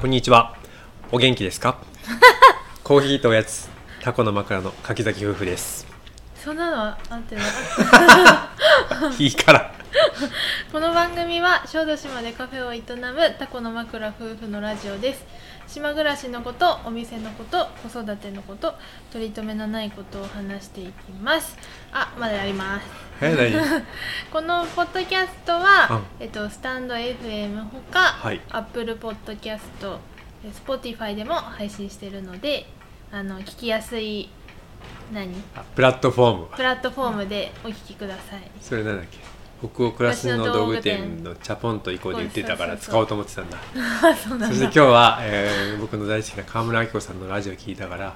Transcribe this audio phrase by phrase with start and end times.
[0.00, 0.56] こんにちは。
[1.12, 1.78] お元気ですか？
[2.84, 3.68] コーヒーとおやつ、
[4.02, 5.86] タコの枕の柿崎夫婦です。
[6.42, 7.44] そんなのはあってない
[9.24, 9.74] いいから。
[10.72, 15.24] この番組は小豆島でカフェを営むタコの枕夫婦のラジオです
[15.72, 18.74] 島暮らしのことお店のこと子育てのこと
[19.12, 21.56] 取り留めのないことを話していきます。
[21.92, 22.86] あまだやります。
[24.32, 28.40] このポッドキャストは、うんえっと、スタンド FM ほか、はい。
[28.50, 30.00] アップルポッドキャスト
[30.66, 32.66] Spotify でも配信しているので
[33.12, 34.28] あの聞きやすい
[35.12, 35.34] 何？
[35.54, 36.46] あプラットフォーム。
[36.56, 38.50] プラットフォームでお聞きください。
[38.60, 39.18] それなんだっけ？
[39.60, 43.58] 北欧クラスの道具店のチャポンと行こうで言ってたから使おうと思ってたんだ。
[44.02, 48.14] あそして今日は、えー僕の大好きな川村明子さんのラジオ聞いたから、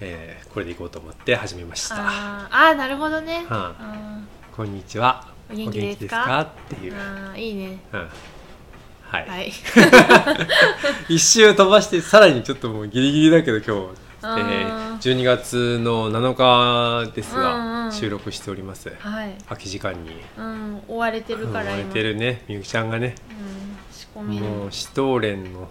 [0.00, 1.96] えーこれで行こうと思って始めました。
[1.98, 4.20] あーあーなるほどね、はあ。
[4.56, 5.26] こんにちは。
[5.50, 6.40] お元気ですか？
[6.42, 6.92] っていう。
[6.92, 6.96] ー
[7.30, 7.78] あーいいね。
[7.92, 8.00] うん。
[8.00, 9.28] はい。
[9.28, 9.52] はい。
[11.08, 18.92] 一周飛ばしてさらにちょっともうギリギリだけど今日、えー12月の7日ですが、うんうん収録しております。
[18.98, 19.34] はい。
[19.48, 20.10] 空き時間に。
[20.36, 20.82] うん。
[20.88, 21.72] 追われてるから今。
[21.72, 22.44] 追われてるね。
[22.48, 23.14] みゆきちゃんがね。
[23.30, 23.76] うん。
[23.92, 25.68] 仕込みもうシュトーレンの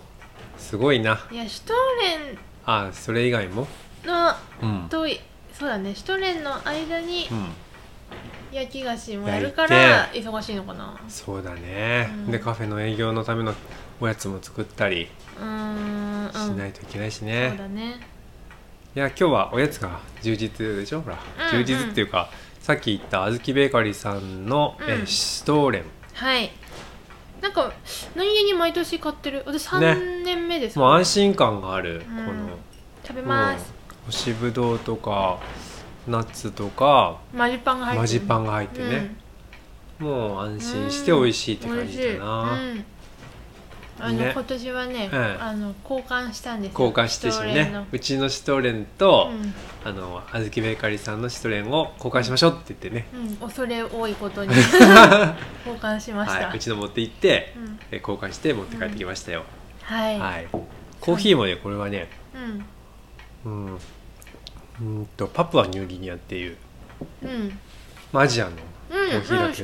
[0.57, 1.19] すごいな。
[1.31, 3.67] いやシュトーあそれ以外も？
[4.03, 5.05] レンのうん、と
[5.53, 5.95] そうだね。
[5.95, 7.47] シュトーレンの間にうん、
[8.51, 10.99] 焼き菓子もやるから忙しいのかな。
[11.07, 12.31] そうだね、うん。
[12.31, 13.53] でカフェの営業のための
[13.99, 17.99] おやつも作ったりしないといけないしそうね、だね
[18.97, 21.01] いや今日はおやつが充実でしょ？
[21.01, 21.19] ほら、
[21.51, 25.05] うん充実っていうかさっき言ったあずきベーカリーさんの、えうん。
[25.05, 25.83] シュトーレン。
[26.15, 26.49] はい。
[27.39, 27.71] なんか
[28.15, 29.43] 何気に毎年買ってる。
[29.45, 29.91] 私ね。
[29.91, 32.25] 3年目ですかもう安心感がある、うん。
[32.25, 32.57] この。
[33.03, 33.71] 食べます。
[34.07, 35.37] 干しぶどうとか
[36.07, 38.01] ナッツとかマジパンが入ってる。
[38.01, 39.15] マジパンが入ってね、
[39.99, 42.85] もう安心して美味しいって感じだな、うん
[43.99, 46.85] あの、ね今年はね、うんあの交換したんですよ。
[46.85, 47.85] 交換してしね。
[47.91, 49.53] うちのシュトーレンと、うん。
[49.83, 54.67] あのあずきベーカリーさんのシュトーレンを交換しましょうって言ってね、うん、恐れ多いことに 交
[55.79, 57.79] 換しました、はい、うちの持って行って、うん。
[57.91, 59.45] え交換して持って帰ってきましたよ、
[59.83, 60.47] はい、はい。
[60.99, 62.09] コーヒーもねこれはね
[63.45, 63.51] うん。
[63.51, 63.79] うん。
[64.81, 66.57] うんとパプアニューギニアっていう
[67.23, 67.59] うん。
[68.11, 68.57] まあアジアのうん。
[69.09, 69.63] コーヒーだけ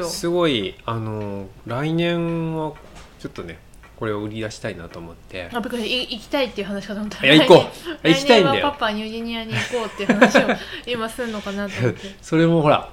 [0.00, 2.72] どすごいあの来年は
[3.18, 3.58] ちょっとね
[3.98, 5.50] これを売り出したいなと思って。
[5.52, 7.64] あびっ行きたいっていう話かと思ったいや行こ
[8.04, 8.06] う。
[8.08, 8.70] 行きたいんだよ。
[8.70, 10.56] パプアニューギニアに行こうっていう話を
[10.86, 12.14] 今するのかなと思って。
[12.22, 12.88] それもほら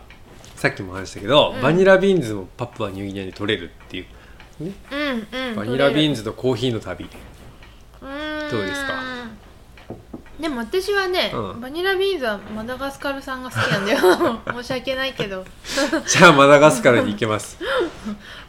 [0.56, 1.62] さっきも話したけど、うん。
[1.62, 4.06] バニラビーンズもパプアニューギニアに取れるっていう、
[4.66, 7.08] ねうんうんバニラビーンズズとコーヒーの旅。
[8.50, 9.05] どうですか？
[10.40, 11.62] でも私はね、うん。
[11.62, 14.00] バニラビーンズはマダガスカル産が好きなんだよ。
[14.62, 15.46] 申し訳ないけど。
[16.06, 17.58] じゃあマダガスカルに行けます、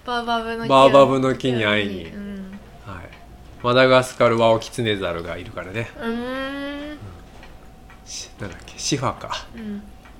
[0.04, 2.04] バオバブの木バオバブの木に会いに。
[2.06, 2.58] うん。
[2.84, 3.08] はい、
[3.62, 5.90] マダガスカルはワオキツネザルがいるからね。
[6.00, 6.98] うーん。
[8.04, 8.78] しなんだっけ？
[8.78, 9.46] シファカ。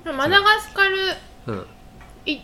[0.05, 0.15] うん。
[0.15, 0.97] マダガスカル
[1.47, 1.65] うん。
[2.25, 2.39] い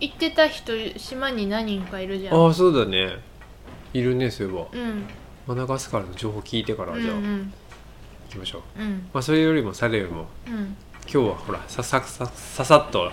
[0.00, 2.46] 行ってた人島に何人かいるじゃん。
[2.46, 3.18] ああそうだね。
[3.92, 4.66] いるねそういえば。
[4.72, 5.04] うん。
[5.48, 7.14] マダガスカルの情報聞いてからじゃあ。
[7.16, 7.52] ん
[8.28, 9.08] うんきましょう、うん。
[9.12, 10.76] まあそれよりもされよりもうん。
[11.10, 13.10] 今日はほらさささささっと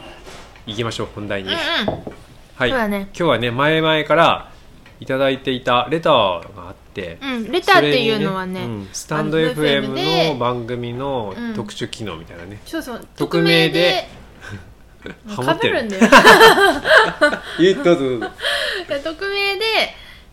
[0.66, 2.70] 行きましょう本題に、うんはい。
[2.70, 3.02] そうだね。
[3.08, 4.52] 今日はね前々から
[5.00, 7.52] いただいていたレターがあって、うん。
[7.52, 11.54] レターっていうのはねそれにうんスタンド FM の番組のうん。
[11.54, 13.08] 特殊機能みたいなね、そうそう。
[13.16, 14.08] 匿名で
[15.36, 16.10] かぶ るんだよ。
[17.62, 18.32] えどうぞどうぞ。
[18.90, 19.64] で匿名で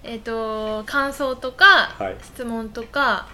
[0.05, 2.17] えっ、と感想とか、はい。
[2.25, 3.27] 質問とか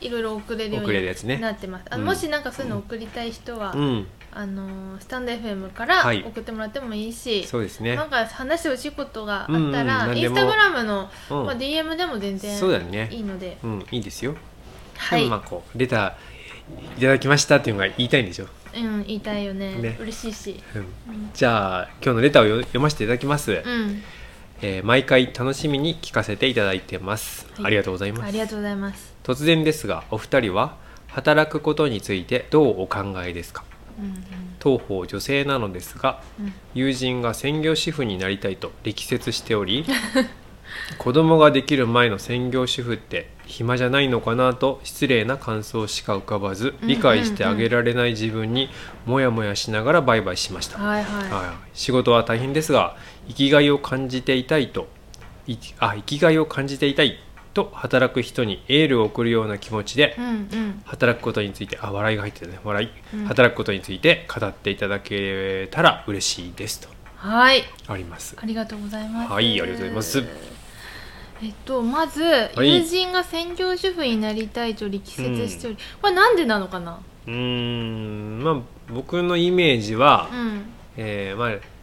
[0.00, 1.36] いろいろ送れるよう送れるやつね。
[1.36, 2.08] になってます、あのうん。
[2.08, 4.06] もしなんかそういうの送りたい人は、うん。
[4.36, 6.24] あのスタンド FM からはい。
[6.26, 7.94] 送ってもらってもいいし、そうですね。
[7.94, 9.68] なんか話してほしいことがあったうんう
[10.14, 11.46] んインスタグラムの、うん。
[11.46, 13.08] まあ、DM でも全然そうだね。
[13.12, 14.34] いいので、うんいいですよ、
[14.96, 19.76] はい、まあこうレターいただきましたっていうのが言いたいんでしょ、うん、言いたいよね。
[19.76, 19.96] ね。
[20.00, 21.30] 嬉しいし、うん、うん。
[21.32, 24.02] じゃあ今日のレターをよ読ませていただきます、うん、
[24.62, 27.66] えー毎回楽しみに聞かせていただいてます、はい。
[27.66, 28.24] ありがとうございます。
[28.24, 30.76] ありがとうございます、突然ですがお二人は
[31.08, 33.64] 働くことについてどうお考えですか？
[33.98, 34.24] うん
[34.60, 36.46] 当方女性なのですがうん。
[36.46, 39.84] うん、友人が専業主婦になりたいと力説しており
[40.98, 48.70] 子供ができる前の専業主婦って暇じゃないのかなと失礼な感想しか浮かばずうん理解してあげられない自分に
[49.06, 52.96] モヤモヤしながらバイバイしました、はいはい、はい、仕事は大変ですが
[53.28, 54.88] 生きがいを感じていたいと
[55.46, 57.18] いあ生きがいを感じていたい
[57.54, 60.82] と働く人にエールを送るような気持ちでうんうん。
[60.84, 62.58] 働くことについてあ笑いが入ってるね。
[62.64, 63.24] 笑い、うん。
[63.26, 66.80] 働くことについて語っていただけたら嬉しいです。
[66.80, 66.88] と。
[67.16, 67.62] はい。
[67.86, 68.36] あります。
[68.38, 69.32] ありがとうございます。
[69.32, 70.24] はいありがとうございます。
[71.42, 72.74] えっとまず、い。
[72.74, 77.00] 友人が専業主婦になりたいと力説しており、これなんでなのかな？
[77.26, 78.42] うーん。
[78.42, 78.60] まあ
[78.92, 80.62] 僕のイメージは、うん。
[80.96, 81.73] えーまあ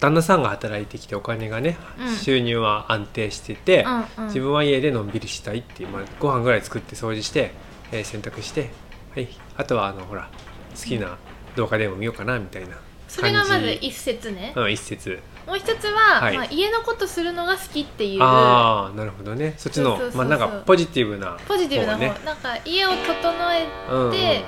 [0.00, 2.16] 旦那さんが働いてきてお金がね、うん。
[2.16, 4.26] 収入は安定してて、うんうん。
[4.28, 7.52] 自分は家でのんびりしたいっていう、まあ、ご飯ぐらい作って掃除して、
[7.92, 8.70] えー洗濯して、
[9.14, 10.28] はい、あとはあのほら
[10.76, 11.18] 好きな
[11.54, 12.76] 動画でも見ようかなみたいな
[13.08, 15.20] それがまず一説ね、うん、一節。
[15.46, 16.36] もう一つは、はい。
[16.36, 18.22] まあ、家のことするのが好きっていう。
[18.22, 19.54] ああなるほどね。
[19.56, 20.18] そっちのそうそうそうそう。
[20.28, 24.12] まあなんかポジティブなポジティブな方、ねなんか家を整えうんうん。
[24.12, 24.44] て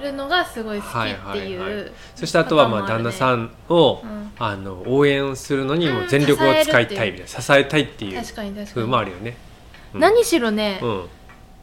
[0.00, 4.18] るのがすごい好きはいっていう、はいはいそしてあとはまあ旦那さんを、うん。
[4.40, 9.36] あの応援するのにも全力を使いたいみたいな支えたいっていう確かに確か風に、もあるよね、
[9.94, 10.00] うん。
[10.00, 11.04] 何しろね、うん。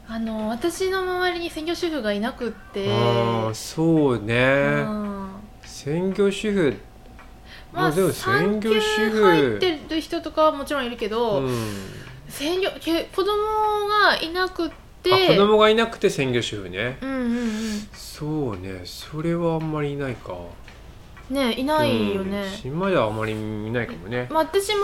[0.08, 2.92] あの私の周りに専業主婦がいなくって。
[2.92, 5.30] ああそうね、うん
[5.62, 6.76] 専業主婦。
[7.72, 9.22] まあまあでも専業主婦。
[9.24, 11.56] 入ってる人とかはもちろんいるけど、うん、
[12.28, 13.36] 専業け子供
[13.88, 14.70] がいなくっ
[15.08, 16.98] てあ子供がいなくて専業主婦ね。
[17.00, 17.88] うんうんうん。
[17.92, 18.82] そうね。
[18.84, 20.34] それはあんまりいないか。
[21.30, 22.50] ねいないよね、うん。
[22.50, 24.82] 島ではあんまり見ないかもね、まあ、私も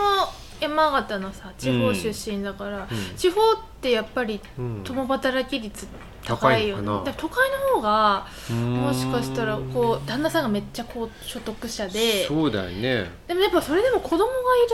[0.60, 3.16] 山形のさ地方出身だから、うん。
[3.16, 4.82] 地方ってやっぱりうん。
[4.84, 5.86] 共働き率
[6.24, 13.10] 高いよね、都会の方がももしかしたらこう旦那さんがめっちゃ高所得者でそうだよね。
[13.26, 14.30] でもやっぱそれでも子供がい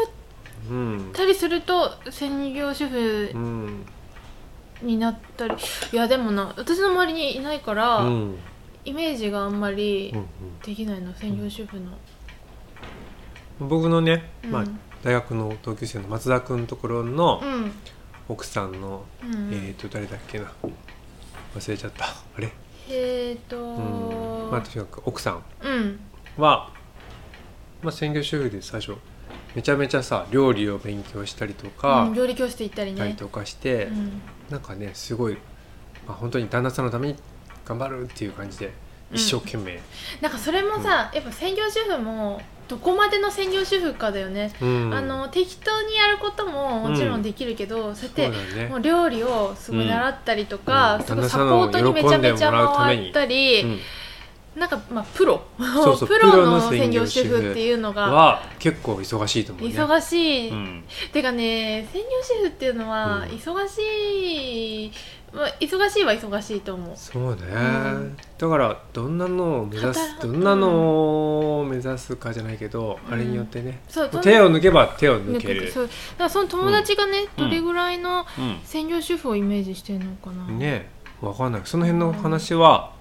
[0.07, 0.13] る
[0.71, 1.11] うん。
[1.15, 3.87] たりすると専業主婦うん
[4.83, 5.55] になったり
[5.93, 8.37] いやでもな私の周りにいないから、うん。
[8.85, 10.27] イメージがあんまりうん
[10.65, 11.97] できないの専業主婦の、うん
[13.61, 14.51] 僕のね、うん。
[14.53, 14.65] まあ、
[15.03, 17.73] 大学の同級生の松田君のところのうん。
[18.29, 19.53] 奥さんの、うん。
[19.53, 20.53] えっ、と誰だっけな。
[21.57, 22.05] 忘れちゃった。
[22.05, 22.53] あれ？
[22.89, 24.51] えっ、ー、とうん。
[24.51, 26.01] まあとにかく奥さんうん。
[26.37, 26.71] は、
[27.83, 28.95] まあ、専業主婦で最初
[29.55, 32.99] めちゃめちゃさ料理を勉強したりとか、うん料理教室行ったりね。
[32.99, 34.23] たりとかして、うん。
[34.51, 35.35] なんかねすごい、
[36.07, 37.17] まあ、本当に旦那さんのために
[37.65, 38.73] 頑張るっていう感じで
[39.13, 39.81] 一生懸命、
[40.21, 44.95] なんかそれもさ、やっぱ専業主婦もどこまでの専業主婦かだよね、うん。
[44.95, 48.69] あの適当にやることももちろんできるけど、そうやってね。
[48.69, 51.05] もう料理をすごい習ったりとか、うん。
[51.05, 53.79] すごいサポートにめちゃめちゃ回ったり、うん
[54.59, 55.41] なんかまあプロ。
[55.57, 58.11] プロのの専業主婦っていうのが。
[58.11, 59.75] は結構忙しいと思うね。
[59.75, 60.85] 忙しい、うん。
[61.13, 63.23] てかね専業主婦っていうのはうん。
[63.31, 64.93] 忙しい、
[65.33, 66.97] まあ、忙しいは忙しいと思う。
[66.97, 68.17] そうね、ん。
[68.39, 73.15] だからどんなのを目指すどんなのを目指すかじゃないけど、うん。
[73.15, 73.81] あれによってね。
[74.23, 75.71] 手を抜けば手を抜ける。
[75.71, 75.87] そう。
[75.87, 75.95] だか
[76.25, 77.45] らその友達がね、うん。
[77.45, 78.25] どれぐらいのう
[78.65, 80.91] 専業主婦をイメージしてるのかな、んね
[81.21, 81.63] わかんない。
[81.65, 82.98] その辺の話は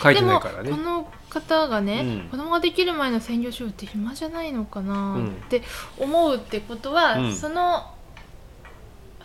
[0.00, 0.70] 書いてないからね。
[0.70, 2.28] でもこの方がね、うん。
[2.30, 5.26] 子供ができる前の専業主婦って暇じゃないのかなうん。
[5.28, 5.62] って
[5.98, 7.34] 思うってことは、うん。
[7.34, 7.92] その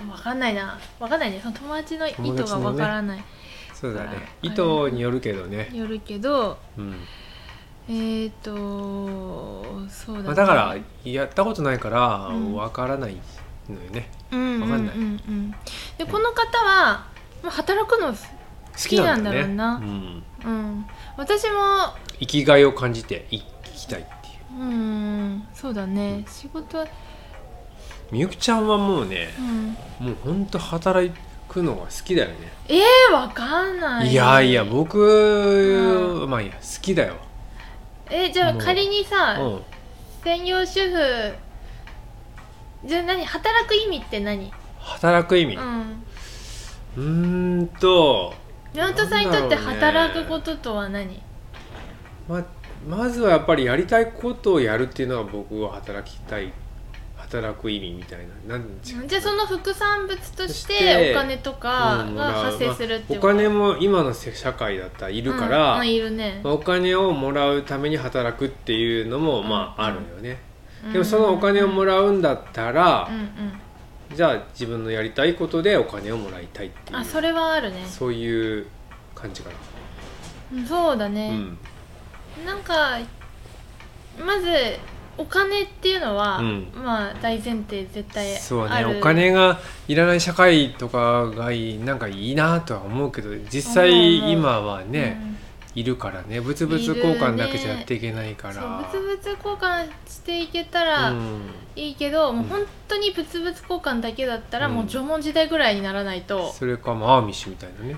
[0.10, 0.80] わかんないな。
[1.00, 1.40] わかんないね。
[1.42, 3.24] その友達の意図がわからない、
[3.74, 4.10] そうだね。
[4.42, 4.62] 意図
[4.92, 6.96] によるけどね、よるけどうん。
[7.90, 10.28] えーとそうだ、ね。
[10.28, 12.54] まあ、だからやったことないからうん。
[12.56, 13.18] わからない
[13.69, 14.96] のよね、うんうんわかんない。
[14.96, 15.56] うんうん
[15.98, 17.08] でこの方は
[17.42, 18.14] まあ働くの
[18.77, 19.75] 好きなんだろうな。
[19.75, 20.85] うん、うん。
[21.18, 21.94] 私も。
[22.19, 24.62] 生きがいを感じて生きたいっていう。
[24.62, 25.47] うん。
[25.53, 26.24] そうだね。
[26.27, 26.77] 仕事。
[26.77, 26.88] は
[28.12, 29.41] みゆきちゃんはもうねう
[30.03, 30.07] ん。
[30.07, 31.11] もうほんと働
[31.49, 32.35] くのが好きだよね。
[32.69, 34.09] えー、わかんない。
[34.11, 37.16] いやいや僕、うまあいいや好きだよ、
[38.09, 39.61] えじゃあ仮にさ、うん、
[40.23, 41.33] 専業主婦。
[42.85, 44.54] じゃあ何働く意味って何？
[44.80, 45.56] 働く意味。
[45.56, 48.33] ううんーんと
[48.74, 51.21] 宮本さんにとって働くこととは何？
[52.28, 52.45] ま
[52.88, 56.52] まずはやっぱりやりたいことをやるっていうのが僕は働きたい
[57.16, 58.57] 働く意味みたいな。
[58.57, 66.42] なんじゃあその副産物としててお金とかうんが発生するっていうまあお金も今の社会だったらいるから、うんうんいるね。
[66.44, 70.40] まあお金をもらうために働くっていうのもまああうんるよね、
[70.94, 73.59] でもそのお金をもらうんだったらう、んうん
[74.16, 76.97] じゃあ自分のやりたいことでお金をもらいたいっていう。
[76.97, 77.85] あそれはあるね。
[77.85, 78.68] そういう
[79.14, 79.49] 感じか
[80.54, 82.45] うんそうだな、ね、うん。
[82.45, 82.97] なんか
[84.23, 84.47] まず
[85.18, 86.71] お金っていうのは、うん。
[86.76, 88.85] まあ大前提絶対そうね。
[88.85, 95.19] お金がいらない社会とかがいいなんかいいなとは思うけど実際今はね、
[95.78, 96.40] いるからね。
[96.40, 101.42] 物々交換だけじゃやっていけないかうん、ら物々交換していけたらうん。
[101.76, 104.74] いいけど、もううん本当に物々交換だけだったら、うん。
[104.74, 107.96] もう縄文時代ぐらいにならないと、それかまあアーミッシュみたいなね。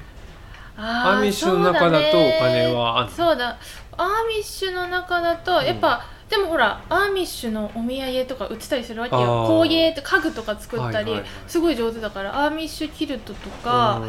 [0.76, 3.12] あアーミッシュの中だとお金はあんの？
[3.14, 3.58] そうだ。
[3.96, 9.48] アーミッシュの中だと、やっぱでもほらアーミッシュのお土産とか売ってたりするわけあよー。
[9.48, 11.30] 工芸って家具とか作ったり、はいはいはい。
[11.48, 14.04] すごい上手だからアーミッシュキルトとか、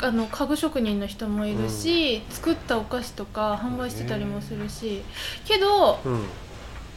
[0.00, 5.02] あの家具職人の人もいるし、作ったお菓子とか販売してたりもするし。
[5.44, 5.98] けど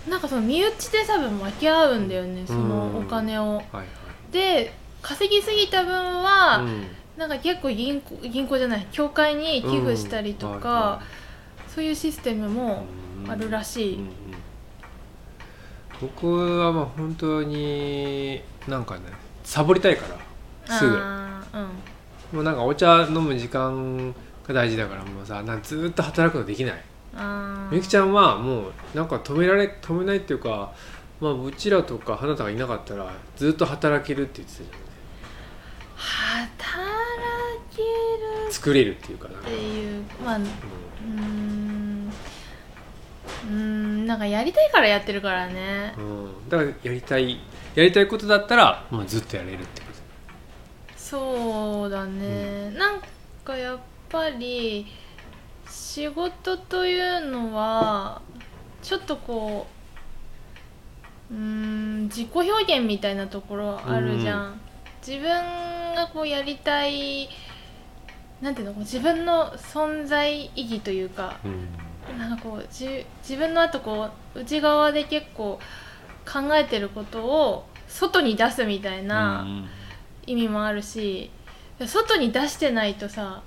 [0.08, 3.58] なんかその身内で多分分け合うんだよねそのお金を。
[3.58, 3.88] はいはい。
[4.32, 6.88] で稼ぎすぎた分は、うん。
[7.18, 11.02] なんか結構銀行銀行じゃない教会に寄付したりとか、
[11.68, 12.86] そういうシステムも
[13.28, 14.00] いあるらしい。
[16.04, 19.02] 僕はまあ本当になんかね
[19.44, 20.04] サボりたいか
[20.68, 20.98] らすぐ。
[22.34, 24.12] もうなんかお茶飲む時間
[24.48, 26.84] が大事だからもうさなんかずーっと働くのできない。
[27.70, 30.74] みゆきちゃんはもうなんか止められ止めないっていうか
[31.22, 34.70] まあうちらとか花田がいなかったらずっと働けるって言ってたじ
[35.96, 36.82] 働
[37.76, 37.88] ける。
[38.46, 39.40] ゃん作れるっていうかな。
[39.40, 41.43] っていうまあうん
[43.44, 45.94] うーんなんかやりたいからやってるからね。
[45.98, 46.50] んうん。
[46.50, 47.40] だからやりたい
[47.76, 49.94] やりたいことだったらもうずっとやれるってこと。
[50.98, 53.02] そうだね、なん
[53.44, 54.88] かやっぱり
[55.70, 58.20] 仕事というのは
[58.82, 59.68] ちょっとこ
[61.30, 64.60] ううーん自己表現みたいなところあるじゃん、
[65.06, 65.28] 自分
[65.94, 67.30] がこうやりたい
[68.42, 71.68] なんていうの自分の存在意義というかうん
[72.18, 75.60] なんかこうじ自分のあとこう内側で結構
[76.26, 79.70] 考えてることを外に出すみたいな、うん
[80.26, 81.30] 意味もあるし
[81.86, 83.44] 外に出してないとさ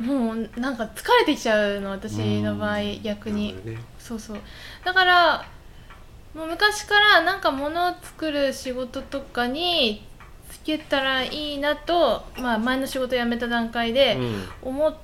[0.00, 3.02] もうなんか疲れてきちゃうの私の場合うん。
[3.02, 3.54] 逆に。
[3.64, 3.78] ね。
[3.98, 4.38] そうそう。
[4.84, 5.46] だから
[6.34, 10.06] もう昔からなんか物を作る仕事とかに
[10.50, 14.18] つけたらいいなと、まあ、前の仕事辞めた段階で
[14.60, 14.94] 思っ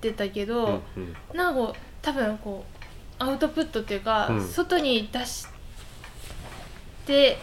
[0.00, 1.02] てたけど、うん
[1.32, 1.36] うん。
[1.36, 2.64] なんかこう多分こ
[3.20, 4.48] うアウトプットっていうか、うん。
[4.48, 5.48] 外に出し
[7.04, 7.36] て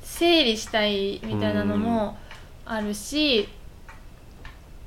[0.00, 2.16] 整理したいみたいなのも
[2.64, 3.48] あるし、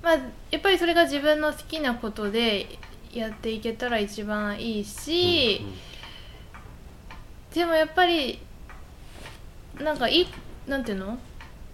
[0.02, 0.14] まあ
[0.52, 2.80] やっぱりそれが自分の好きなことで
[3.12, 5.66] やっていけたら一番いいし、
[7.54, 8.40] でもやっぱり
[9.82, 10.28] なんかいい
[10.66, 11.20] なんていうの？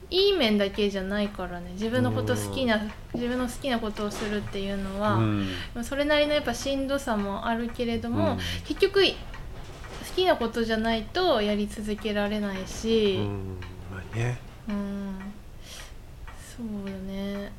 [0.09, 1.71] いい面だけじゃないからね。
[1.73, 2.79] 自分のこと好きな、
[3.13, 5.47] 自分の好きなことをするっていうのは、うん。
[5.73, 8.37] まあそれなりのやっぱしんどさもあるけれども、うん。
[8.65, 9.09] 結局好
[10.15, 13.23] きなことじゃないとやり続けられないし、うん。
[13.23, 13.57] うん
[13.91, 14.39] まあね。
[16.57, 17.51] そうだね。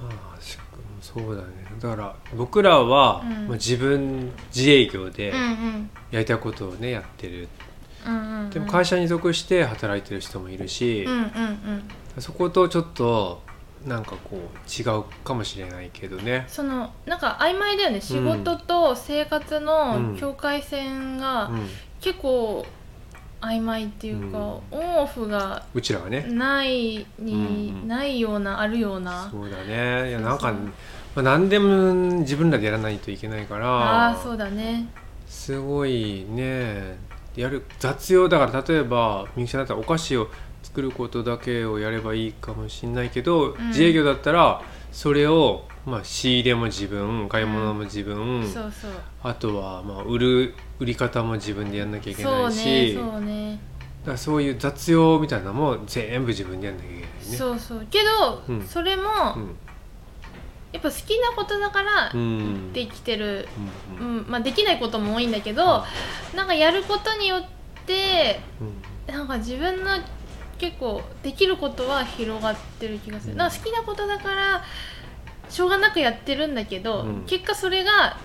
[0.00, 0.58] まあし
[1.00, 1.48] そうだね。
[1.80, 3.30] だから僕らは、うん。
[3.30, 5.90] まあ、自分自営業でうんうん。
[6.10, 7.34] やりたいことをねやってる。
[7.34, 7.48] うんうんうん
[8.50, 11.20] でも会社に属して働いてる人もいるしうん、うんう
[12.18, 12.22] ん。
[12.22, 13.42] そことちょっと
[13.86, 14.36] なんかこう
[14.70, 16.44] 違うかもしれないけどね。
[16.48, 18.00] そのなんか曖昧だよね。
[18.00, 21.68] 仕事と生活の境界線がうん。
[22.00, 22.66] 結構
[23.40, 24.38] 曖昧っていうか、
[24.70, 26.22] オンオフがうちらがね。
[26.28, 27.36] ないに、う
[27.78, 27.88] んうん。
[27.88, 29.28] ないようなあるような。
[29.30, 30.10] そうだね。
[30.10, 30.52] いやなんか
[31.14, 34.88] まあ、何でも自分らでやらないといけないからああーそうだね。
[35.28, 36.98] すごいね
[37.36, 40.28] やる雑用だから例えばみゆきちゃんだったらお菓子を
[40.62, 43.68] 作ることだけをやればいいかもしれないけど、ん。
[43.68, 44.62] 自営業だったら
[44.92, 48.90] それを、まあ、仕入れも自分買い物も自分、そうそう。
[49.22, 53.58] あとは、まあ、売る売り方も自分でやんなきゃいけないしそうね。
[54.02, 57.36] だからそういう雑用みたいなのも全部自分でやんなきゃいけないね。
[57.36, 57.86] そうそう。
[57.90, 58.66] けど、うん。
[58.66, 59.02] それも、
[59.36, 59.56] うん
[60.74, 62.72] やっぱ好きなことだからうん。
[62.72, 63.48] できてる、
[64.00, 64.16] ううん。
[64.22, 64.26] ん。
[64.28, 65.84] まあ、できないことも多いんだけど、
[66.34, 67.44] なんかやることによっ
[67.86, 68.40] て
[69.08, 69.14] うん。
[69.14, 69.90] なんか自分の
[70.58, 73.38] 結構できることは広がってる気がする、うん。
[73.38, 74.64] なんか好きなことだから
[75.48, 77.24] しょうがなくやってるんだけど、うん。
[77.26, 78.18] 結果それが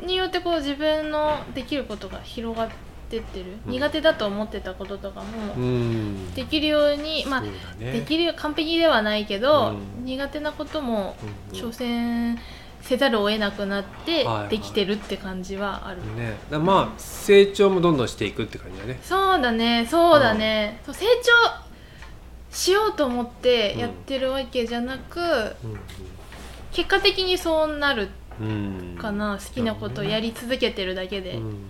[0.00, 2.74] によってこう自分のできることが広がって
[3.18, 3.72] ってる、うん。
[3.72, 5.22] 苦手だと思ってたこととか
[5.56, 6.34] うもん。
[6.34, 7.50] できるように、まあね。
[7.92, 10.04] できるよ完璧ではないけど、うん。
[10.04, 11.16] 苦手なことも
[11.52, 12.38] 挑戦
[12.82, 14.48] せざるを得なくなってはいはい。
[14.48, 18.98] できてるって感じはある、ね、だからまあ成長もどんどんしていくって感じだね。
[19.02, 19.86] そうだね。
[19.90, 21.70] そうだね、そう成長
[22.50, 25.20] しようと思ってやってるわけじゃなく、
[26.72, 28.08] 結果的にそうなる
[28.40, 28.96] うん。
[28.98, 31.40] かな、好きなことをやり続けてるだけで、うん。
[31.40, 31.64] うん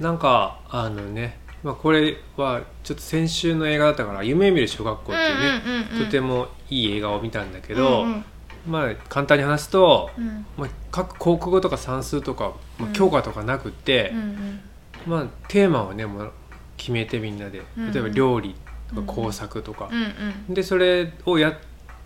[0.00, 6.04] なんかあのね、まあ、これはちょっと先週の映画だったから「夢見る小学校」っていうね、うんうんうんうん。
[6.06, 8.24] とてもいい映画を見たんだけど、うんうん。
[8.68, 10.46] まあ簡単に話すと、うん。
[10.56, 14.60] まあ、各国語とか算数とか、まあ、うん教科とかなくってうんう、ん
[15.06, 16.32] まあ、テーマをねもう
[16.76, 17.62] 決めてみんなで。
[17.78, 18.54] うん例えば料理
[18.94, 19.88] とうんか工作とか。
[19.90, 20.02] う、ん
[20.48, 20.54] うん。
[20.54, 21.54] でそれをやっ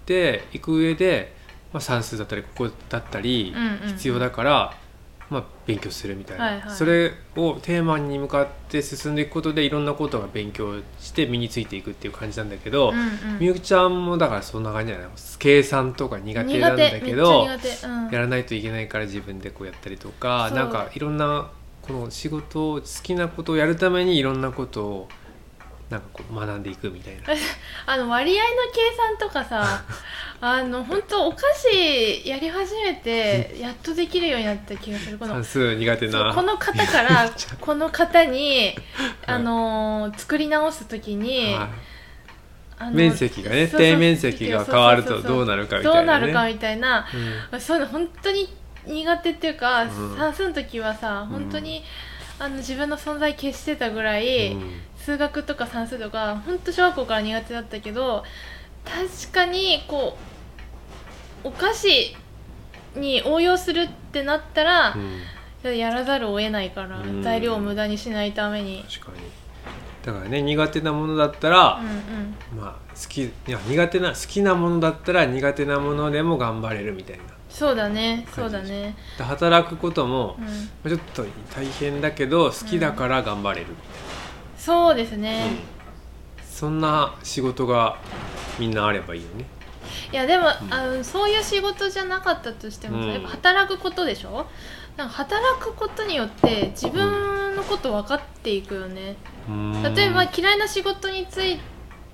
[0.07, 1.35] ていく上で、
[1.73, 3.95] まあ、算数だったりここだったりうんうん。
[3.95, 4.75] 必要だから、
[5.31, 6.75] まあ、勉強するみたいな、はいはい。
[6.75, 13.01] それをテーマに向かって進んでいくことでいろんなことが勉強して身についていくっていう感じなんだけど、うんう
[13.37, 13.39] ん。
[13.39, 15.09] みゆきちゃんもだからそんな感じじゃない
[15.39, 21.51] 計算とか苦手なんだけ苦どうん、やらないといけないから自分でこうやったりとかなんかいろんな
[21.83, 25.09] この仕事を好きなことをやるためにいろんなことを
[25.91, 27.23] なんかこう学んでいくみたいな。
[27.87, 29.83] あの割合の計算とかさ
[30.41, 35.19] あの本当お菓子やり始めてやっとできるようになった気がする。
[35.19, 36.33] この算数苦手な。
[36.35, 37.31] この型から
[37.61, 38.77] この型に、
[39.27, 42.95] あのー作り直すときに、はい。
[42.95, 47.07] 面積がね底面積が変わるとどうなるかみたいな、ね、どうなるかみたいな。
[47.53, 47.61] うん。
[47.61, 48.49] そういうの本当に
[48.87, 50.17] 苦手っていうか、うん。
[50.17, 51.83] 算数の時はさ本当に、
[52.41, 54.81] あの自分の存在消してたぐらい、うん。
[54.97, 58.25] 数学とか算数とか本当小学校から苦手だったけど
[58.85, 60.19] 確かにこ
[61.45, 62.15] うお菓子
[62.95, 64.95] に応用するってなったら
[65.65, 65.79] う、ん。
[65.79, 67.23] やらざるを得ないから、うん。
[67.23, 68.85] 材料を無駄にしないために。
[68.89, 69.19] 確かに
[70.09, 72.63] だからね苦手なものだったらうん、うん。
[72.63, 77.25] まあ好きいや苦手な好きなものだったら苦手なものでも頑張れるみたいな。
[77.51, 80.51] そうだねそうだね、で働くことも、うん、ま
[80.85, 81.25] あちょっと
[81.55, 83.75] 大変だけど好きだから頑張れるみ
[84.57, 85.57] そうですたいな、ね、
[86.43, 87.97] そんな仕事が
[88.59, 89.47] みんなあればいいよね。
[90.13, 90.47] いやでも、ん。
[90.71, 94.47] あのそういう仕事じゃなかったとしてもやっぱ働くことでしょ？
[94.97, 99.17] なんか働くことによって自分のこと分かっていくよね、
[99.95, 101.59] 例えば嫌いな仕事につい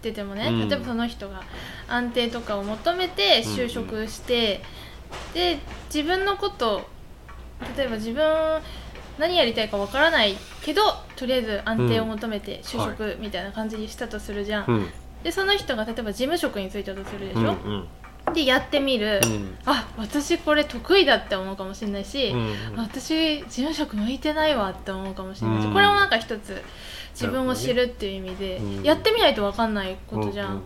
[0.02, 0.68] ててもね、うん。
[0.68, 1.42] 例えばその人が
[1.88, 4.62] 安定とかを求めて就職して、
[5.32, 5.58] で
[5.92, 6.88] 自分のこと
[7.76, 8.60] 例えば自分
[9.18, 10.82] 何やりたいかわからないけど
[11.16, 14.86] とりあえず安定を求めて就職みたいな感じにしたとするじゃん、うん
[15.22, 17.88] でその人が例えば事務職に就いたとするでしょ、うん
[18.26, 18.34] うん。
[18.34, 19.56] でやってみる、うん。
[19.64, 25.72] あ私これ得意だって思うかもしれないし、うんあ私事務職向いてないわって思うかもしれないし、うん。
[25.72, 26.60] これもなんか一つ
[27.14, 28.82] 自分を知るっていう意味で、うん。
[28.82, 30.62] やってみないと分かんないことじゃん、うんうん。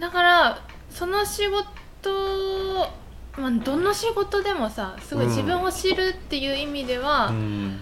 [0.00, 2.88] だからその仕事
[3.36, 7.80] まあどの仕事でもさすごいうん自分を知るっていう意味では、うん。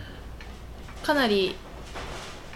[1.03, 1.55] かなり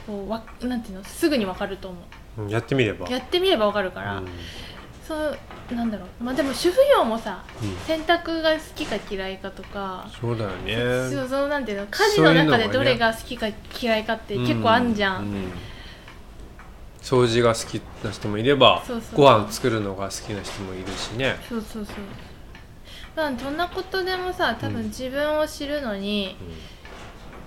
[0.07, 1.05] こうわなんていうの？
[1.05, 1.99] すぐに分かると思
[2.39, 2.43] う。
[2.43, 2.49] ん。
[2.49, 3.07] やってみれば。
[3.07, 4.29] うやってみれば分かるから、うん
[5.09, 6.25] そうなんだろう。
[6.25, 7.75] まあでも主婦業もさうん。
[7.87, 10.75] 洗濯が好きか嫌いかとか、そうだよね。
[11.11, 13.47] そうそうなんていうの家事の中でどれが好きか
[13.81, 15.31] 嫌いかって結構あんじゃん、うう
[17.01, 21.37] 掃除が好きな人もいればそうそうご飯作るのが好きな人もいるしね。
[21.49, 21.95] そうそうそう。
[23.17, 24.87] まあどんなことでもさ多分うん。
[24.89, 26.37] 自分を知るのに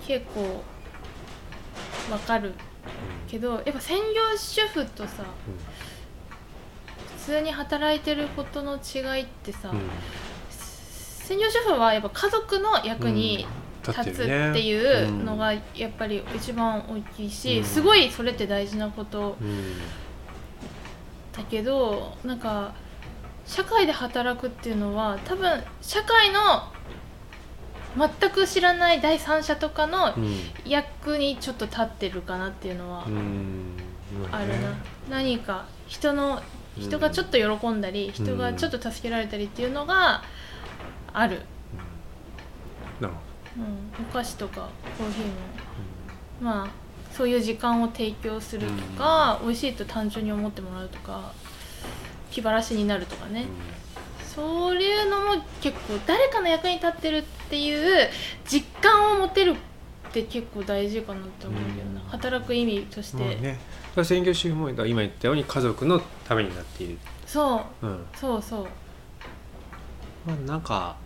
[0.04, 0.64] 結構
[2.10, 2.54] わかる
[3.28, 5.91] けどやっぱ専業主婦とさ普
[7.24, 9.78] 通に働いてることの違いってさ、うん。
[9.78, 9.82] うん
[11.22, 13.62] 専業主婦はやっぱ家族の役にうん。
[13.84, 17.64] 立つ立っていうのがやっぱり一番大きいし、うん。
[17.64, 19.78] すごいそれって大事なことうん。
[21.32, 22.74] だけどなんか
[23.46, 26.70] 社会で働くっていうのは多分社会の
[27.96, 30.36] 全く知らない第三者とかのうん。
[30.64, 33.76] 役にちょっと立ってるかなっていうのはうん。
[34.30, 34.76] あるな、
[35.08, 36.42] 何か人の
[36.78, 38.12] 人がちょっと喜んだり、うん。
[38.12, 40.22] 人がちょっと助けられたりっていうのが
[41.12, 41.42] ある、
[43.00, 43.20] なるほ
[43.58, 45.32] うん、お菓子とかコーヒーも。
[46.40, 46.70] まあ
[47.12, 51.32] そういう時間を提供するとか、美味しいと単純に思ってもらうとか
[52.30, 53.44] 気晴らしになるとかね、
[54.34, 58.08] そういうのも結構誰かの役に立ってるっていう
[58.46, 59.56] 実感を持てる
[60.12, 62.08] って結構大事かなって思うけどな、うん。
[62.08, 63.58] 働く意味として、まあね、だか
[63.96, 67.86] ら専業主婦も今言ったように家族のためになっている、そう。
[67.86, 68.04] うん。
[68.14, 68.66] そうそう。
[70.26, 70.96] まあ、なんか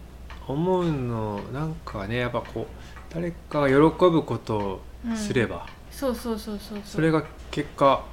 [0.46, 3.74] 思うのなんかねやっぱこう誰かが喜
[4.10, 4.80] ぶことを
[5.14, 8.04] すれば、そうそうそうそうそれが結果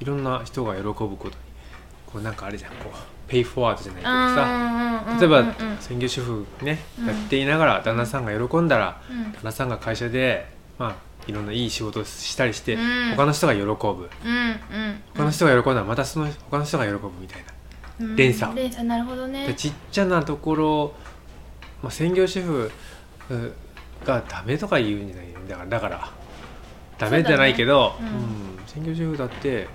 [0.00, 1.34] いろんな人が喜ぶことに
[2.06, 2.96] こうなんかあれじゃんこう
[3.32, 5.18] ペイフォワードじゃないけどさ。
[5.18, 7.06] 例えば専業主婦ね、うん。
[7.06, 9.32] やっていながら旦那さんが喜んだら、うん。
[9.32, 10.46] 旦那さんが会社で
[10.78, 13.16] まあいろんないい仕事をしたりして、うん。
[13.16, 13.74] 他の人が喜ぶ。
[15.14, 17.44] 他の人が喜んだらまたその他の人が喜ぶみたい
[17.98, 18.16] な、うん。
[18.16, 18.54] 連鎖。
[18.54, 18.86] 連鎖。
[18.86, 20.94] なるほどでねちっちゃなところ、
[21.82, 22.70] まあ、専業主婦
[23.30, 23.52] う
[24.04, 26.10] がダメとか言うんじゃないよだからだから。
[26.98, 28.66] ダメじゃないけど、うん。
[28.66, 29.66] 専業主婦だって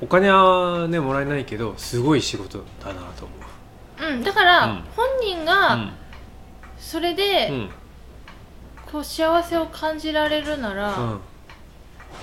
[0.00, 4.14] お金はねもらえないけどすごい仕事だなと思う。
[4.16, 4.84] んだから、うん。
[4.96, 5.44] 本人う。
[5.44, 5.92] が
[6.78, 7.70] それうで、んうん。
[8.86, 11.20] こう幸せを感じられるなら、うん。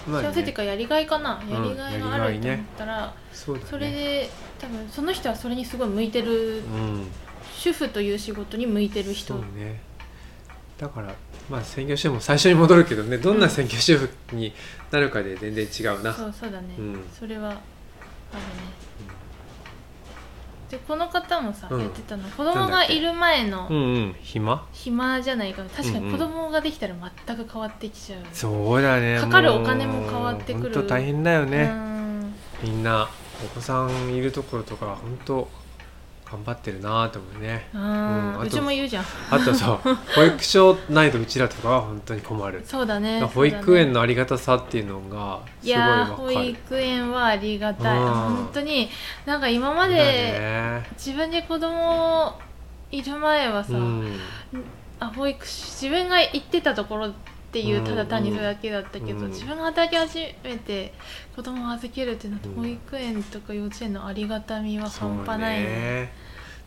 [0.08, 0.28] まあね。
[0.30, 1.50] 幸せっていうかやりがいかな、ん。
[1.50, 3.68] やりがいがあると思ったら、そうだね。
[3.70, 7.08] それで多分その人はそれにすごい向いてるうん。
[7.54, 9.34] 主婦という仕事に向いてる人。
[9.34, 9.82] そうね。
[10.78, 11.14] だから
[11.50, 14.54] まあ専業主婦も最初に戻るけどねどんな専業主婦に
[14.92, 17.04] なるかで全然違うな、そうそうだね、うん。
[17.18, 17.62] それはあるね。
[20.70, 21.80] でこの方もさ、うん。
[21.80, 22.28] やってたの。
[22.30, 24.16] 子供がいる前のうんうん。
[24.22, 24.66] 暇？
[24.74, 26.12] 暇じゃないかな確かうんうん。
[26.12, 29.20] に子供ができたら全く変わってきちゃう、そうだね。
[29.20, 30.74] かかるお金も変わってくる。
[30.74, 33.08] 本当大変だようね、んみんな
[33.44, 35.48] お子さんいるところとか本当
[36.30, 37.70] 頑張ってるなと思うね。
[37.74, 39.06] あうんうちも言うじゃん。
[39.30, 39.78] あとさ
[40.16, 42.64] 保育所ないとうちらとかは本当に困る。
[42.66, 47.98] そうだね保育園ののありがたさっていうのがすごいいやー保わかる育園はありがたい。
[47.98, 48.06] うん。
[48.08, 48.90] 本当に
[49.26, 50.90] なんか今まだでね。
[50.98, 52.34] 自分で子供
[52.92, 54.20] いる前はさ、うん。
[55.00, 57.12] あ保育士自分が行ってたところ
[57.56, 60.94] っていうただ単にそれだけだったけど、うん自分が働き始めて
[61.34, 65.66] 子供を預けるってなって、うん保育園とか幼稚園のありがたみは半端ないね。
[65.66, 66.14] ね。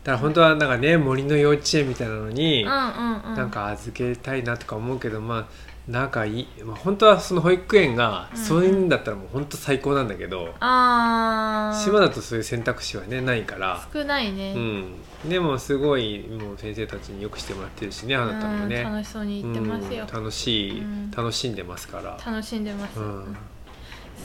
[0.03, 3.35] だから本当はなんかね森の幼稚園みたいなのに、うんうんうん。
[3.35, 5.47] なんか預けたいなとか思うけどまあ
[5.89, 11.83] なんかいい、まあ、本当はその保育園がうんそういうんだったらもう本当最高なんだけど、あー。
[11.83, 18.81] 島だとそういう選択肢はねないから、少ないね、うん、でもすごいもう先生たちによくしてもらってるしねあなたもね。
[18.81, 21.11] うん楽しそうに行ってますよ、うん楽しい、うん。
[21.11, 22.19] 楽しんでますから。
[22.23, 23.37] 楽しんでます、うん。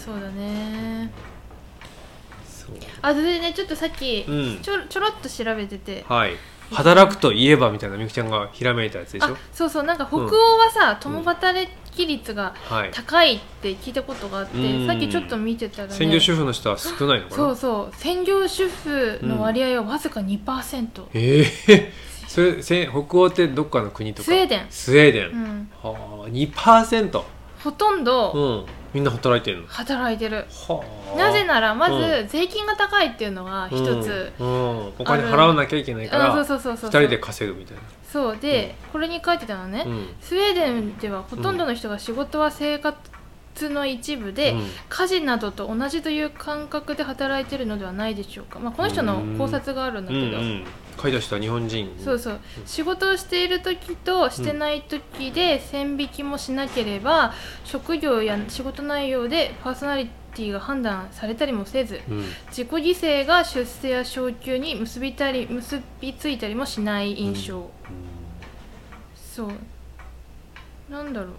[0.05, 1.11] そうだね。
[2.47, 2.77] そう。
[3.01, 4.59] あそれでねちょっとさっき、うん。
[4.61, 6.05] ちょちょろっと調べてて。
[6.07, 6.33] はい
[6.73, 9.27] 働くといえばみたいなみゆきちゃんがひらめいたやつでしょ？
[9.35, 14.87] あそうそうなんか北欧はさ、共働き率がはい高いって聞いたことがあって、うん。
[14.87, 17.37] さっきちょっと見てたらね専業主婦の人は少ないのかな？
[17.37, 21.93] そうそう専業主婦の割合はわずか2%、ええ
[22.27, 24.25] それせ北欧ってどっかの国とか？
[24.25, 24.67] スウェーデン。
[24.71, 27.23] スウェーデン、うん、はあ2%
[27.63, 29.67] ほとんどうんみんな働いてるの？
[29.69, 30.83] 働いてる、は
[31.15, 31.19] あ。
[31.19, 34.47] なぜならまうず税金が高いっていうのが一つ、うん。
[34.47, 34.93] うん。
[35.01, 37.83] お金払わなきゃいけないかあらそうそうそうそう2人で稼ぐみたいな。
[38.11, 40.09] そうで、これに書いてたのね、うん。
[40.21, 42.97] スウェーデンではほとんどの人が仕事は生活
[43.71, 44.63] の一部で、うん。
[44.89, 50.65] 家事などと同じという感覚で働いてるのではないでしょうか、まあ、この人の考察があるんだけど、うんうん。
[51.01, 51.91] 書いた人は日本人。
[52.03, 52.41] そうそう。
[52.67, 57.33] 仕事をしている時としてない時で線引きもしなければ、
[57.65, 62.25] 職業や仕事内容でパーソナリティが判断されたりもせずうん。
[62.49, 67.71] 自己犠牲が出世や昇給に結びたり結びついたりもしない印象、
[69.17, 69.53] そう。
[70.91, 71.33] なんだろう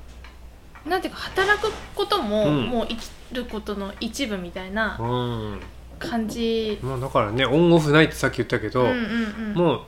[0.86, 2.66] なんていうか働くことも、うん。
[2.66, 5.60] もう生きることの一部みたいなうん。
[5.98, 9.54] 感じ、まあだからねオンオフないってさっき言ったけど、うんうんうん。
[9.54, 9.82] もう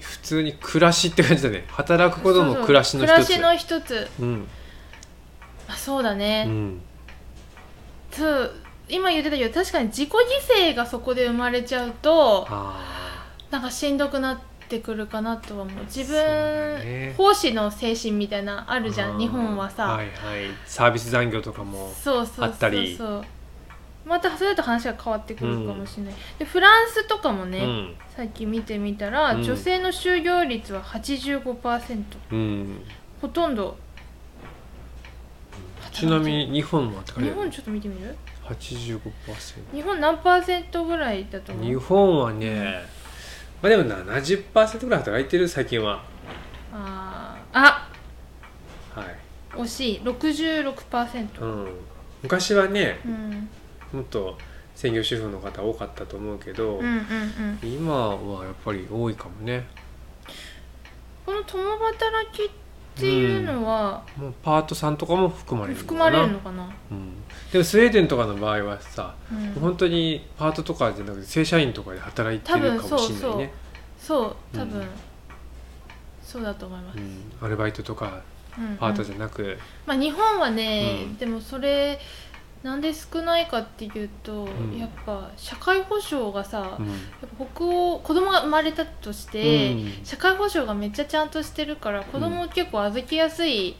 [0.00, 1.64] 普通に暮らしって感じだね。
[1.68, 3.10] 働くことも暮らしの一つ。
[3.10, 4.08] 暮らしの一つ。
[4.20, 4.48] うん。
[5.68, 6.80] あそうだうね、ん。
[8.10, 8.52] そう
[8.88, 15.84] 今言ってたけど確かに自己犠牲がそこで生まれちゃうとあなんかしんどくなってくるかなとは思う。
[15.84, 20.50] 自分、ね奉仕の精神みたいなああるじゃん日本はさ、はいはい。
[20.66, 22.44] サービス残業とかもそうそうそうそう。
[22.44, 22.98] あったり。
[24.06, 27.94] またそれだと話が変わってくるかもしれない、でフランスとかもね、うん。
[28.16, 29.42] さっき見てみたら、うん。
[29.42, 32.80] 女性の就業率は85%うん。
[33.20, 33.76] ほとんど。
[35.92, 39.00] ちなみに日本は日本ちょっと見てみる？85%
[39.74, 41.64] 日本何パーセントぐらいだと思う？
[41.64, 42.86] 日本はね、
[43.60, 46.04] まあでも70%ぐらい働いてる最近は。
[46.72, 47.58] あー。
[47.58, 47.88] あ。
[48.94, 49.16] はい、
[49.52, 50.00] 惜しい。
[50.02, 51.68] 66%うん、
[52.22, 53.48] 昔はねうん。
[53.92, 54.38] もっと
[54.74, 57.58] 専業主婦の方多かったと思うけど、うんうんうん。
[57.62, 59.66] 今はやっぱり多いかもね。
[61.26, 62.50] この共働きっ
[62.98, 65.98] ていうのはもうパートさんとかも含まれるのかな？
[65.98, 67.12] 含まれるのかな、うん、
[67.52, 73.52] でもスウェーデンとかの場合はさ、うん、本当にパートとかじゃなくて正社員とかで働いてるかもしれないね。
[73.98, 74.36] そう。
[74.56, 74.86] 多分、うん。
[76.22, 78.22] そうだと思います、うん、アルバイトとか
[78.58, 78.76] うんうん。
[78.76, 79.56] パートじゃなく、
[79.86, 81.16] まあ、日本はね、うん。
[81.16, 81.98] でもそれ
[82.62, 84.76] なんで少ないかっていうと、ん。
[84.76, 86.86] やっぱ社会保障がさ、うん。
[86.88, 86.96] やっ
[87.38, 89.92] ぱ北欧子供が生まれたとして、うん。
[90.04, 93.76] 社会保障がめっちゃちゃんとしてるから子供を結構預けやすい、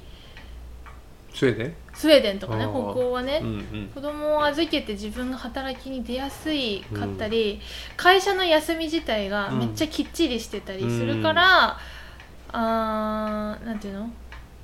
[1.34, 1.74] スウェーデン？
[1.92, 3.90] スウェーデンとかねあ北ー欧はね、うんうん。
[3.92, 7.60] 子供を預けて自分が働きに出やすいかったり、
[7.96, 11.78] 会社の休み自体がめっちゃきっちりしてたりするから、
[12.52, 14.10] あーなんていうの？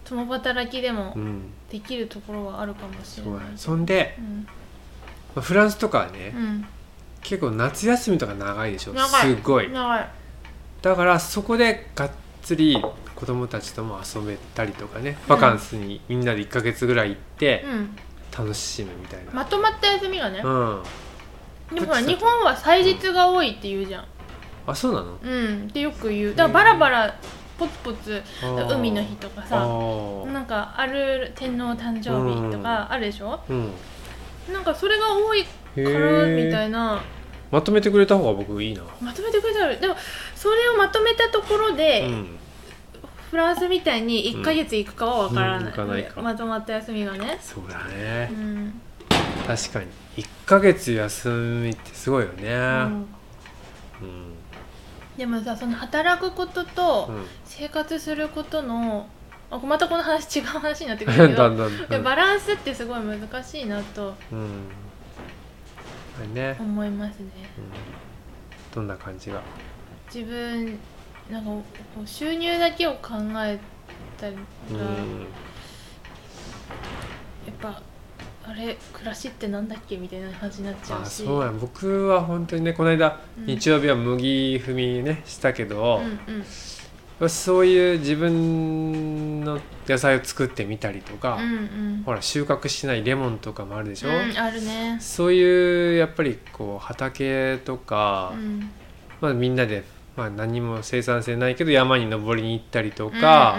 [0.04, 1.42] 共働きでもうん。
[1.70, 3.34] できるところはあるかもしれない。
[3.40, 3.52] ね。
[3.56, 4.46] そんで、うん。
[5.34, 6.66] まあフランスとかはね、うん。
[7.22, 8.94] 結構夏休みとか長いでしょ。
[8.96, 9.70] すごい。
[9.70, 10.08] 長い。
[10.82, 12.10] だからそこでがっ
[12.42, 12.82] つり
[13.14, 15.18] 子供たちとも遊べたりとかね。
[15.26, 17.96] バカンスにみんなで1ヶ月ぐらい行ってうん。
[18.36, 20.82] 楽しむみたいな、まとまった休みがね、うん。
[21.72, 24.04] でもほら日本は祭日が多いって言うじゃん。
[24.66, 25.18] あそうなの？
[25.22, 25.68] うん。
[25.68, 26.34] ってよく言う。
[26.34, 27.14] だからバラバラ
[27.58, 30.26] ポツポツ海の日とかあさー。
[30.32, 33.70] なんかある天皇誕生日とかあるでしょ、うん。
[34.52, 36.46] なんかそれが多いかへらー。
[36.46, 37.02] みたいな。
[37.50, 38.82] まとめてくれた方が僕いいな。
[39.00, 39.94] まとめてくれたらでも
[40.34, 42.38] それをまとめたところで、うん。
[43.30, 46.22] フランスみたいに1ヶ月行くかは分からない,、うんないか。
[46.22, 48.30] まとまった休みがね、そうだね。
[48.30, 48.80] う、ん。
[49.46, 49.86] 確かに。
[50.16, 52.52] 1ヶ月休みってすごいよね。
[52.52, 53.08] うん。
[54.02, 54.33] うん
[55.16, 57.26] でもさその働くこととうん。
[57.44, 59.06] 生活することの
[59.50, 64.68] あまたこの話違う話になってくる だけんどだバランスってすごい難しいなとうん。
[66.34, 67.28] ね、うん、思いますね。
[68.74, 69.40] どんな感じが？
[70.12, 70.78] 自分
[71.30, 71.62] なんかこ
[72.04, 73.58] う収入だけを考え
[74.20, 74.36] たり
[74.70, 75.26] うが、やん
[77.50, 77.80] っぱ
[78.46, 81.24] あれ暮らしってなんだっけみたいな感じになっちゃあうし。
[81.24, 81.52] そうや。
[81.52, 83.46] 僕は本当にねこの間、うん。
[83.46, 86.34] 日曜日は麦踏みねしたけど、うん
[87.20, 87.28] うん。
[87.28, 91.46] そういう自分の野菜を作ってみたりとか、うんう
[92.00, 92.02] ん。
[92.04, 94.98] ほら収穫してないレモンとかもあるでしょ、うん、あるね。
[95.00, 98.70] そういうやっぱりこう畑とか、うん。
[99.20, 99.84] まあ、みんなで、
[100.16, 103.58] まあ、何も生産性ないけど山に登りに行ったりとか、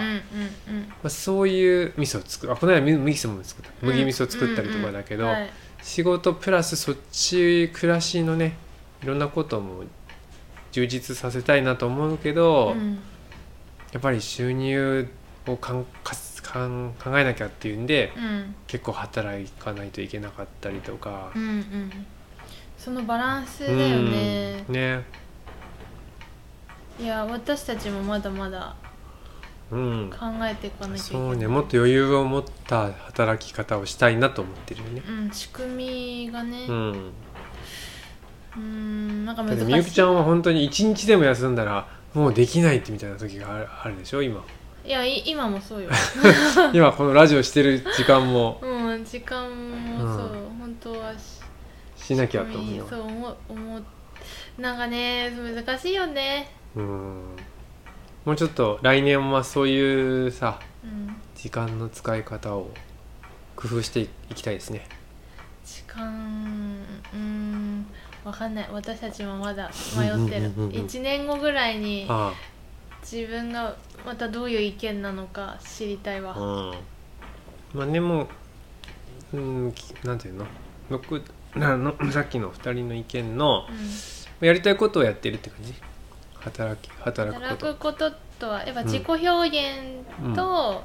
[1.04, 2.52] あ、そういう味噌を作る。
[2.52, 3.70] あこの間麦味噌も作った。
[3.82, 5.28] 麦味噌作ったりとかだけど、
[5.82, 8.56] 仕事プラスそっち暮らしのね
[9.02, 9.84] いろんなことも
[10.72, 12.98] 充実させたいなと思うけど、うん。
[13.92, 15.08] やっぱり収入
[15.46, 18.54] をかんかかん考えなきゃっていうんでうん。
[18.66, 21.30] 結構働かないといけなかったりとか。
[21.34, 21.38] う。
[21.38, 22.06] んうん。
[22.78, 24.64] そのバランスだよね。
[24.68, 24.74] うん。
[24.74, 25.04] ね
[26.98, 28.74] いや私たちもまだまだ
[29.70, 30.10] うん。
[30.10, 31.28] 考えていかなきゃいけない。
[31.28, 31.46] そうね。
[31.48, 35.02] もっと余裕を持った働き方をしたいなと思ってるよね。
[35.08, 36.66] うん仕組みがね。
[36.68, 37.12] うん、
[38.56, 39.66] うんなんかだっ難しい。
[39.66, 44.42] てみゆきちゃんは本当に一日でも休んだらもうできないってみたいな時があるあるでしょ今。
[44.84, 45.90] いやい今もそうよ。
[46.72, 48.60] 今このラジオしてる時間も。
[48.62, 50.58] うん時間もそう、うん。
[50.60, 51.40] 本当はし
[52.04, 52.86] しなきゃと思うよ。
[52.88, 53.84] そう思う思う。
[54.58, 57.36] なんかね難しいよねうん。
[58.24, 62.70] もうちょっと来年はそういうさうん時間の使い方を
[63.54, 64.86] 工夫していきたいですね。
[65.64, 66.76] 時間
[67.14, 67.86] うん
[68.24, 68.68] わかんない。
[68.72, 70.16] 私たちもまだ迷ってる。
[70.16, 72.32] うんうんうんうん1年後ぐらいにあ
[73.02, 76.34] 自分がまたどういう意見なのか知りたいわ。
[77.72, 78.28] まあでも
[79.32, 80.46] うんきなんていうの？
[80.90, 81.22] 僕
[81.54, 83.66] なのさっきの2人の意見の
[84.40, 84.46] うん。
[84.46, 85.72] やりたいことをやってるって感じ？
[86.46, 87.74] 働き働く働こと。
[87.74, 90.82] くこととはやっぱ自己表現と、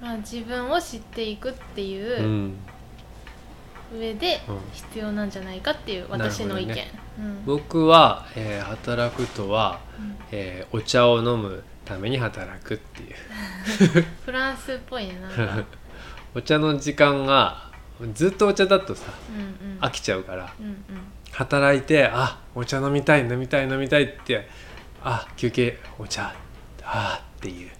[0.00, 2.56] まあ、自分を知っていくってういうん。
[3.94, 4.58] 上でうん。
[4.72, 6.82] 必要なんじゃないかっていう私の意見、なる
[7.18, 7.44] うん。
[7.44, 10.16] 僕は、えー働くとは、うん。
[10.32, 13.14] えーお茶を飲むために働くっていう。
[14.24, 15.64] フランスっぽいねなんか。
[16.34, 17.70] お茶の時間が
[18.14, 19.78] ずっとお茶だとさうんうん。
[19.80, 20.50] 飽きちゃうから。
[20.58, 20.76] うんうん
[21.32, 24.48] 働いてあお茶飲みたい飲みたい飲みたいって
[25.02, 26.34] あ休憩お茶
[26.84, 27.70] あーっていう。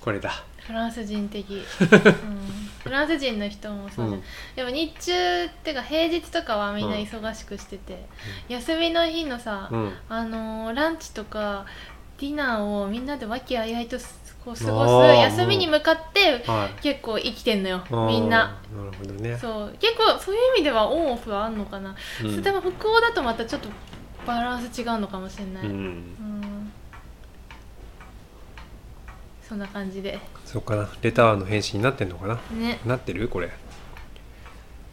[0.00, 0.44] これだ。
[0.66, 1.50] フランス人的、
[1.80, 2.38] うん、
[2.84, 4.22] フランス人の人もそうじゃん、うん。
[4.56, 8.06] でも日中ってか平日とかはみんな忙しくしてて、
[8.48, 9.92] 休みの日のさ、うん。
[10.08, 11.66] あのーランチとか
[12.18, 13.98] ディナーをみんなで和気あいあいと
[14.44, 16.82] こう過あごーす休みに向かってはい。
[16.82, 18.58] 結構生きてんのよみんな。
[18.74, 19.36] なるほどね。
[19.38, 19.76] そう。
[19.78, 22.42] 結構そういう意味ではオンオフはあんのかな、うん。
[22.42, 23.68] でも北欧だとまたちょっと
[24.26, 25.76] バランス違うのかもしれない、ううん。
[25.98, 26.72] ん
[29.46, 30.18] そんな感じで。
[30.46, 30.88] そうかな。
[31.02, 32.38] レターの返信になってんのかな。
[32.52, 32.78] ね。
[32.86, 33.28] なってる？
[33.28, 33.50] これ。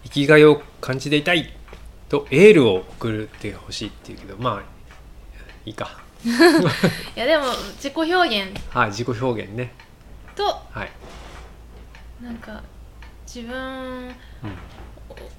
[0.04, 1.54] 生きがいを感じていたい
[2.10, 4.64] とエールを送るってほしいっていうけどまあ
[5.66, 8.60] いいかいやでも自己表現。
[8.70, 9.74] はい自己表現ね。
[10.36, 10.92] とはい、
[12.24, 12.62] なんか
[13.26, 14.08] 自分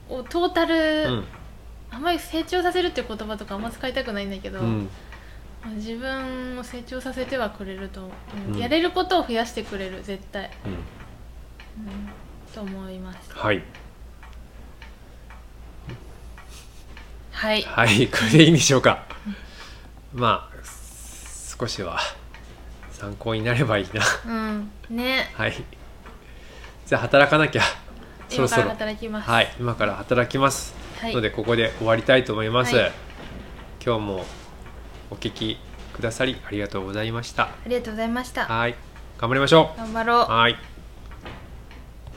[0.09, 1.25] うををトータル、ん。
[1.91, 4.89] あんまり成長させるっていう言葉とかあんま使いたくないんだけど、うん。
[5.77, 8.11] 自分を成長させてはくれると、
[8.49, 8.51] う。
[8.51, 8.59] んうん。
[8.59, 10.73] やれることを増やしてくれる絶対、うん。
[10.73, 10.79] うん、
[12.55, 13.33] と思います。
[13.33, 13.63] はい。
[17.33, 17.63] はい。
[17.63, 19.07] はいこれでいいんでしょうか。
[20.13, 20.58] まあ
[21.59, 21.99] 少しは
[22.93, 24.03] 参考になればいいな。
[24.27, 24.71] うん。
[24.91, 25.31] ね。
[25.35, 25.55] はい。
[26.87, 27.63] じゃあ働かなきゃ。
[28.29, 29.29] そろ今から働きます。
[29.29, 29.49] はい。
[29.59, 30.75] 今から働きます。
[31.01, 31.15] はい。
[31.15, 32.93] のでここで終わりたいと思います、はい。
[33.85, 34.25] 今日も
[35.11, 35.59] お聞き
[35.95, 37.45] くださりありがとうございました。
[37.45, 38.45] ありがとうございました。
[38.45, 38.77] はい。
[39.19, 40.31] 頑張りましょ頑張ろうう。
[40.31, 40.78] はい